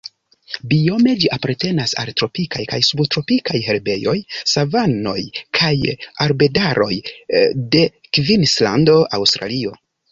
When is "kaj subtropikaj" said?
2.71-3.61